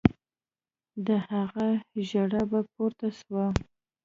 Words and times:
د 1.05 1.07
هغه 1.29 1.67
ژړا 2.07 2.43
به 2.51 2.59
پورته 2.73 3.07
سوه. 3.19 3.45